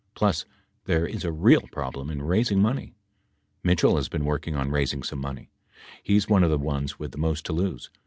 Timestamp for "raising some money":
4.71-5.51